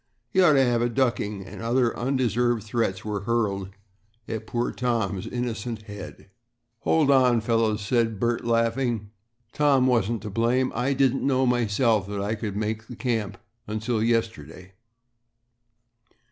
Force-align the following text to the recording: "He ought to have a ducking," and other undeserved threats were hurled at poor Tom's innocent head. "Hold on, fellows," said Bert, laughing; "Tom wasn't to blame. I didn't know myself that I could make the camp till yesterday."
"He 0.31 0.41
ought 0.41 0.53
to 0.53 0.65
have 0.65 0.81
a 0.81 0.89
ducking," 0.89 1.45
and 1.45 1.61
other 1.61 1.95
undeserved 1.95 2.63
threats 2.63 3.05
were 3.05 3.19
hurled 3.19 3.69
at 4.27 4.47
poor 4.47 4.71
Tom's 4.71 5.27
innocent 5.27 5.83
head. 5.83 6.27
"Hold 6.79 7.11
on, 7.11 7.39
fellows," 7.39 7.81
said 7.85 8.19
Bert, 8.19 8.43
laughing; 8.43 9.11
"Tom 9.53 9.85
wasn't 9.85 10.23
to 10.23 10.31
blame. 10.31 10.71
I 10.73 10.93
didn't 10.93 11.21
know 11.27 11.45
myself 11.45 12.07
that 12.07 12.19
I 12.19 12.33
could 12.33 12.57
make 12.57 12.87
the 12.87 12.95
camp 12.95 13.37
till 13.79 14.01
yesterday." 14.01 14.71